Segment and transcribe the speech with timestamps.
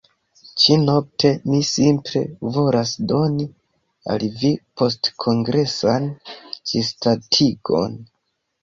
[0.61, 2.23] Ĉi-nokte mi simple
[2.57, 3.47] volas doni
[4.15, 6.11] al vi postkongresan
[6.73, 8.05] ĝisdatigon